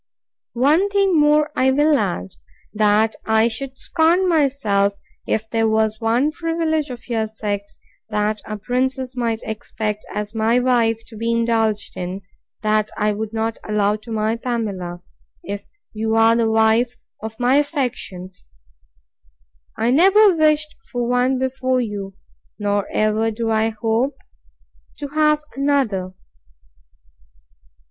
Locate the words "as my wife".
10.11-10.99